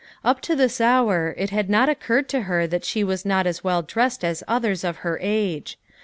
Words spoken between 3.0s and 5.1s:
was not as well dressed as others of